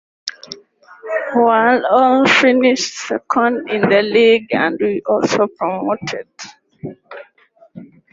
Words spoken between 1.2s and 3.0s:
Walsall finished